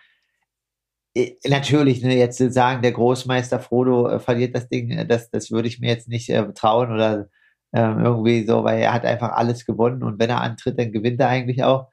[1.15, 5.31] äh, natürlich, ne, jetzt zu sagen, der Großmeister Frodo äh, verliert das Ding, äh, das,
[5.31, 7.29] das würde ich mir jetzt nicht äh, trauen oder
[7.73, 11.21] ähm, irgendwie so, weil er hat einfach alles gewonnen und wenn er antritt, dann gewinnt
[11.21, 11.89] er eigentlich auch.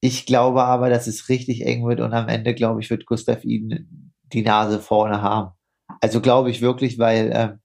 [0.00, 3.44] Ich glaube aber, dass es richtig eng wird und am Ende, glaube ich, wird Gustav
[3.44, 5.52] Iden die Nase vorne haben.
[6.00, 7.60] Also glaube ich wirklich, weil ähm,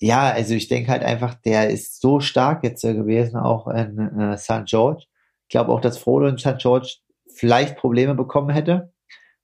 [0.00, 3.98] ja, also ich denke halt einfach, der ist so stark jetzt äh, gewesen, auch in
[4.18, 4.64] äh, St.
[4.66, 5.04] George.
[5.42, 6.58] Ich glaube auch, dass Frodo in St.
[6.58, 6.96] George
[7.32, 8.92] vielleicht Probleme bekommen hätte.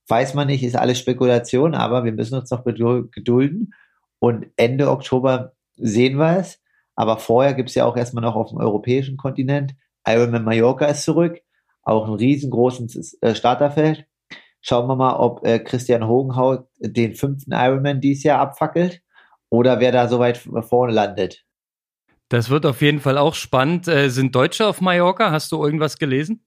[0.09, 3.75] Weiß man nicht, ist alles Spekulation, aber wir müssen uns noch gedulden.
[4.19, 6.61] Und Ende Oktober sehen wir es.
[6.97, 9.75] Aber vorher gibt es ja auch erstmal noch auf dem europäischen Kontinent.
[10.07, 11.41] Ironman Mallorca ist zurück.
[11.83, 14.07] Auch ein riesengroßes äh, Starterfeld.
[14.61, 19.01] Schauen wir mal, ob äh, Christian Hogenhaut den fünften Ironman dieses Jahr abfackelt
[19.51, 21.45] oder wer da so weit vorne landet.
[22.29, 23.89] Das wird auf jeden Fall auch spannend.
[23.89, 25.33] Äh, sind Deutsche auf Mallorca?
[25.33, 26.47] Hast du irgendwas gelesen?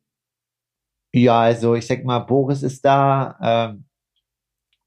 [1.14, 3.86] Ja, also ich sag mal, Boris ist da ähm,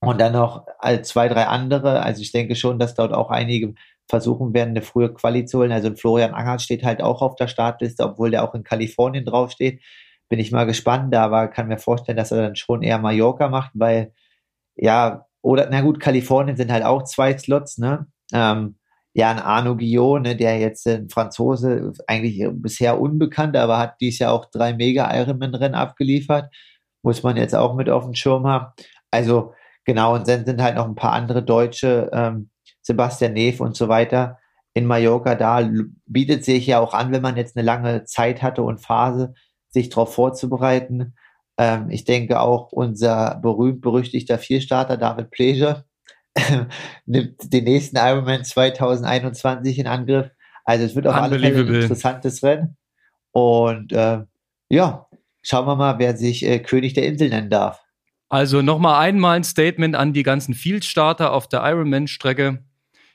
[0.01, 0.67] und dann noch
[1.03, 2.03] zwei, drei andere.
[2.03, 3.75] Also ich denke schon, dass dort auch einige
[4.09, 5.73] versuchen werden, eine frühe Quali zu holen.
[5.73, 9.83] Also Florian Angert steht halt auch auf der Startliste, obwohl der auch in Kalifornien draufsteht.
[10.29, 13.73] Bin ich mal gespannt, aber kann mir vorstellen, dass er dann schon eher Mallorca macht,
[13.75, 14.13] weil
[14.77, 18.07] ja, oder, na gut, Kalifornien sind halt auch zwei Slots, ne?
[18.33, 18.77] Ähm,
[19.15, 24.19] ja, ein Arno Guillot, ne, der jetzt ein Franzose, eigentlich bisher unbekannt, aber hat dies
[24.19, 26.53] Jahr auch drei Mega-Ironman-Rennen abgeliefert.
[27.03, 28.73] Muss man jetzt auch mit auf dem Schirm haben.
[29.13, 29.55] Also,
[29.85, 32.51] genau, und dann sind halt noch ein paar andere Deutsche, ähm,
[32.83, 34.39] Sebastian Neff und so weiter
[34.75, 35.67] in Mallorca da,
[36.07, 39.33] bietet sich ja auch an, wenn man jetzt eine lange Zeit hatte und Phase,
[39.71, 41.15] sich darauf vorzubereiten.
[41.59, 45.85] Ähm, ich denke auch unser berühmt-berüchtigter Vierstarter David Pleasure
[47.07, 50.31] nimmt den nächsten Ironman 2021 in Angriff.
[50.65, 52.77] Also es wird auf alle Fälle ein interessantes Rennen.
[53.33, 54.23] Und äh,
[54.69, 55.07] ja,
[55.43, 57.83] schauen wir mal, wer sich äh, König der Insel nennen darf.
[58.29, 62.65] Also nochmal einmal ein Statement an die ganzen Fieldstarter auf der Ironman-Strecke.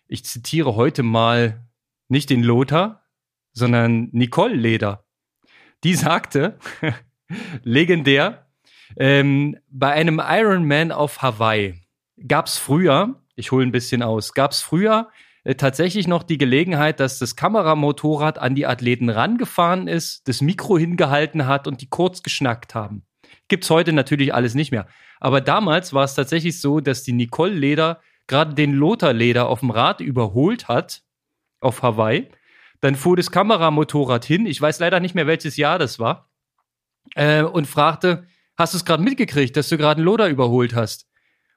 [0.07, 1.65] Ich zitiere heute mal
[2.07, 3.03] nicht den Lothar,
[3.51, 5.05] sondern Nicole Leder.
[5.83, 6.57] Die sagte,
[7.63, 8.47] legendär.
[8.97, 11.75] Ähm, bei einem Ironman auf Hawaii
[12.27, 15.09] gab es früher, ich hole ein bisschen aus, gab es früher
[15.43, 20.77] äh, tatsächlich noch die Gelegenheit, dass das Kameramotorrad an die Athleten rangefahren ist, das Mikro
[20.77, 23.03] hingehalten hat und die kurz geschnackt haben.
[23.47, 24.87] Gibt's heute natürlich alles nicht mehr.
[25.19, 29.59] Aber damals war es tatsächlich so, dass die Nicole Leder gerade den Lothar Leder auf
[29.59, 31.03] dem Rad überholt hat
[31.59, 32.29] auf Hawaii.
[32.79, 34.45] Dann fuhr das Kameramotorrad hin.
[34.45, 36.30] Ich weiß leider nicht mehr, welches Jahr das war
[37.15, 38.25] äh, und fragte,
[38.57, 41.07] hast du es gerade mitgekriegt, dass du gerade einen Loder überholt hast?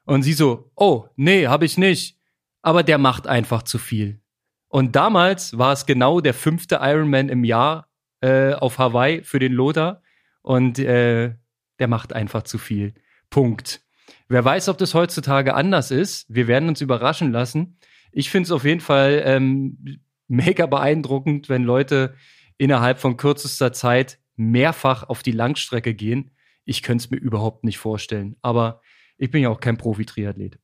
[0.05, 2.19] Und sie so, oh, nee, habe ich nicht.
[2.63, 4.21] Aber der macht einfach zu viel.
[4.69, 7.89] Und damals war es genau der fünfte Ironman im Jahr
[8.21, 10.03] äh, auf Hawaii für den Loder.
[10.43, 11.35] Und äh,
[11.79, 12.95] der macht einfach zu viel.
[13.31, 13.83] Punkt.
[14.29, 16.27] Wer weiß, ob das heutzutage anders ist.
[16.29, 17.79] Wir werden uns überraschen lassen.
[18.13, 22.15] Ich finde es auf jeden Fall ähm, mega beeindruckend, wenn Leute
[22.57, 26.31] innerhalb von kürzester Zeit mehrfach auf die Langstrecke gehen.
[26.65, 28.37] Ich könnte es mir überhaupt nicht vorstellen.
[28.43, 28.81] Aber
[29.19, 30.59] ich bin ja auch kein Profi-Triathlet.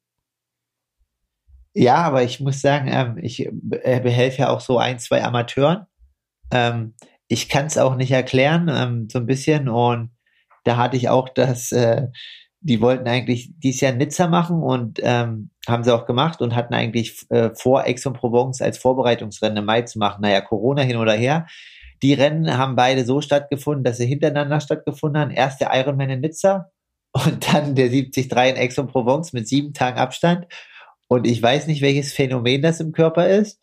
[1.72, 3.50] Ja, aber ich muss sagen, ähm, ich äh,
[4.00, 5.86] behelfe ja auch so ein, zwei Amateuren.
[6.50, 6.94] Ähm,
[7.28, 9.68] ich kann es auch nicht erklären, ähm, so ein bisschen.
[9.68, 10.10] Und
[10.64, 12.08] da hatte ich auch das, äh,
[12.60, 15.50] die wollten eigentlich dieses Jahr Nizza machen und haben
[15.84, 20.22] sie auch gemacht und hatten eigentlich äh, vor, Aix-en-Provence als Vorbereitungsrennen im Mai zu machen.
[20.22, 21.46] Naja, Corona hin oder her.
[22.02, 25.30] Die Rennen haben beide so stattgefunden, dass sie hintereinander stattgefunden haben.
[25.30, 26.70] Erst der Ironman in Nizza
[27.12, 30.46] und dann der 73 in Aix-en-Provence mit sieben Tagen Abstand.
[31.08, 33.58] Und ich weiß nicht, welches Phänomen das im Körper ist,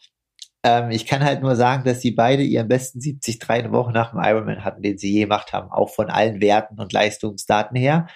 [0.64, 4.12] Ähm, ich kann halt nur sagen, dass sie beide ihren besten 73 eine Woche nach
[4.12, 8.08] dem Ironman hatten, den sie je gemacht haben, auch von allen Werten und Leistungsdaten her.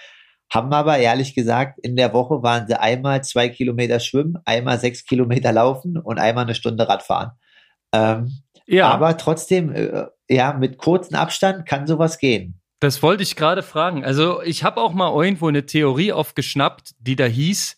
[0.52, 5.06] Haben aber ehrlich gesagt, in der Woche waren sie einmal zwei Kilometer schwimmen, einmal sechs
[5.06, 7.32] Kilometer laufen und einmal eine Stunde Radfahren.
[7.94, 8.90] Ähm, ja.
[8.90, 12.60] Aber trotzdem, äh, ja, mit kurzem Abstand kann sowas gehen.
[12.80, 14.04] Das wollte ich gerade fragen.
[14.04, 17.78] Also ich habe auch mal irgendwo eine Theorie aufgeschnappt, die da hieß,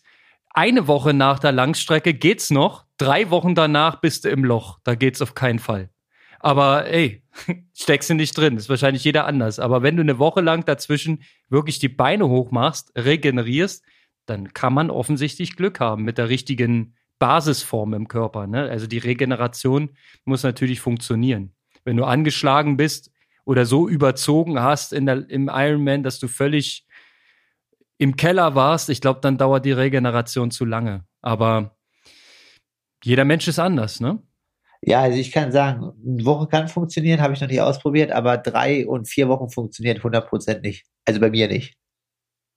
[0.54, 4.78] eine Woche nach der Langstrecke geht's noch, drei Wochen danach bist du im Loch.
[4.84, 5.90] Da geht's auf keinen Fall.
[6.38, 7.22] Aber ey,
[7.74, 8.56] steckst du nicht drin.
[8.56, 9.58] ist wahrscheinlich jeder anders.
[9.58, 13.84] Aber wenn du eine Woche lang dazwischen wirklich die Beine hochmachst, regenerierst,
[14.26, 18.46] dann kann man offensichtlich Glück haben mit der richtigen Basisform im Körper.
[18.46, 18.68] Ne?
[18.68, 19.90] Also die Regeneration
[20.24, 21.54] muss natürlich funktionieren.
[21.84, 23.10] Wenn du angeschlagen bist,
[23.44, 26.86] oder so überzogen hast in der, im Ironman, dass du völlig
[27.98, 31.04] im Keller warst, ich glaube, dann dauert die Regeneration zu lange.
[31.22, 31.76] Aber
[33.04, 34.22] jeder Mensch ist anders, ne?
[34.86, 38.36] Ja, also ich kann sagen, eine Woche kann funktionieren, habe ich noch nicht ausprobiert, aber
[38.36, 40.84] drei und vier Wochen funktioniert 100 Prozent nicht.
[41.06, 41.74] Also bei mir nicht.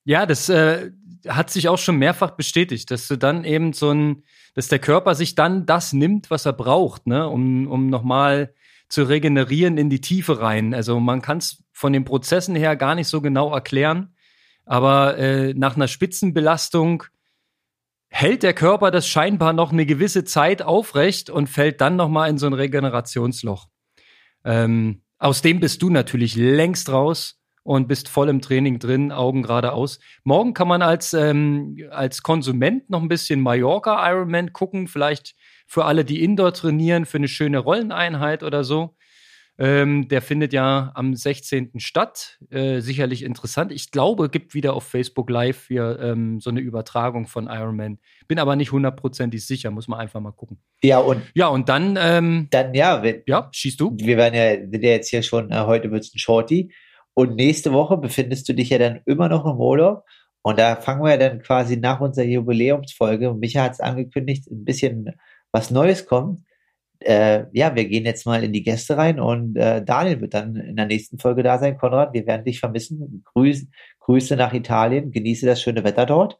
[0.04, 0.92] Ja, das äh,
[1.30, 5.16] hat sich auch schon mehrfach bestätigt, dass du dann eben so ein, dass der Körper
[5.16, 8.54] sich dann das nimmt, was er braucht, ne, um, um nochmal
[8.90, 10.74] zu regenerieren in die Tiefe rein.
[10.74, 14.16] Also man kann es von den Prozessen her gar nicht so genau erklären,
[14.66, 17.04] aber äh, nach einer Spitzenbelastung
[18.10, 22.30] hält der Körper das scheinbar noch eine gewisse Zeit aufrecht und fällt dann noch mal
[22.30, 23.68] in so ein Regenerationsloch.
[24.46, 29.44] Ähm, aus dem bist du natürlich längst raus und bist voll im Training drin, Augen
[29.44, 30.00] geradeaus.
[30.24, 35.36] Morgen kann man als, ähm, als Konsument noch ein bisschen Mallorca Ironman gucken, vielleicht
[35.68, 38.96] für alle, die Indoor trainieren, für eine schöne Rolleneinheit oder so.
[39.60, 41.80] Ähm, der findet ja am 16.
[41.80, 42.40] statt.
[42.52, 43.74] Äh, sicherlich interessant.
[43.74, 47.98] Ich glaube, gibt wieder auf Facebook Live hier ähm, so eine Übertragung von Iron Man.
[48.30, 50.58] Bin aber nicht hundertprozentig sicher, muss man einfach mal gucken.
[50.84, 51.98] Ja, und, ja, und dann.
[52.00, 53.98] Ähm, dann, ja, wenn, ja, schießt du.
[54.00, 56.72] Wir werden ja, sind ja jetzt hier schon, äh, heute wird es ein Shorty.
[57.18, 60.06] Und nächste Woche befindest du dich ja dann immer noch im Urlaub.
[60.44, 64.64] Und da fangen wir dann quasi nach unserer Jubiläumsfolge, und Micha hat es angekündigt, ein
[64.64, 65.16] bisschen
[65.52, 66.42] was Neues kommt.
[67.00, 70.58] Äh, ja, wir gehen jetzt mal in die Gäste rein und äh, Daniel wird dann
[70.58, 71.80] in der nächsten Folge da sein.
[71.80, 73.24] Konrad, wir werden dich vermissen.
[73.34, 73.66] Grüß,
[74.02, 76.38] Grüße nach Italien, genieße das schöne Wetter dort.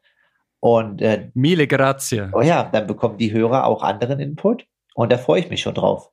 [0.60, 2.30] Und äh, Mille grazie.
[2.32, 4.64] Oh ja, dann bekommen die Hörer auch anderen Input
[4.94, 6.12] und da freue ich mich schon drauf.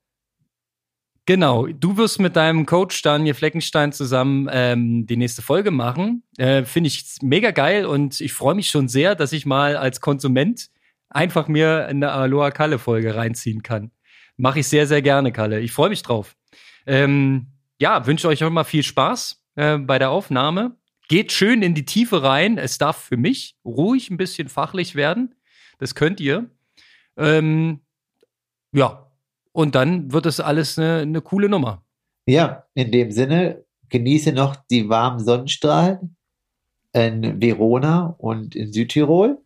[1.26, 6.22] Genau, du wirst mit deinem Coach Daniel Fleckenstein zusammen ähm, die nächste Folge machen.
[6.38, 10.00] Äh, Finde ich mega geil und ich freue mich schon sehr, dass ich mal als
[10.00, 10.68] Konsument
[11.10, 13.90] einfach mir eine Aloha Kalle Folge reinziehen kann.
[14.36, 15.58] Mache ich sehr, sehr gerne, Kalle.
[15.58, 16.36] Ich freue mich drauf.
[16.86, 17.48] Ähm,
[17.80, 20.76] ja, wünsche euch auch mal viel Spaß äh, bei der Aufnahme.
[21.08, 22.56] Geht schön in die Tiefe rein.
[22.56, 25.34] Es darf für mich ruhig ein bisschen fachlich werden.
[25.78, 26.50] Das könnt ihr.
[27.16, 27.80] Ähm,
[28.72, 29.05] ja,
[29.56, 31.82] und dann wird es alles eine, eine coole Nummer.
[32.26, 36.14] Ja, in dem Sinne, genieße noch die warmen Sonnenstrahlen
[36.92, 39.38] in Verona und in Südtirol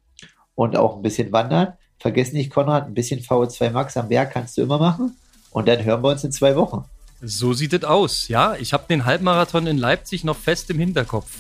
[0.56, 1.74] und auch ein bisschen wandern.
[2.00, 5.16] Vergiss nicht, Konrad, ein bisschen VO2 Max am Berg kannst du immer machen.
[5.52, 6.84] Und dann hören wir uns in zwei Wochen.
[7.22, 8.56] So sieht es aus, ja.
[8.56, 11.30] Ich habe den Halbmarathon in Leipzig noch fest im Hinterkopf.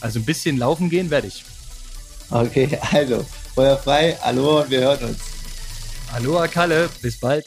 [0.00, 1.44] Also ein bisschen laufen gehen werde ich.
[2.30, 5.18] Okay, also, Feuer frei, hallo und wir hören uns.
[6.12, 7.44] Hallo, Kalle, bis bald.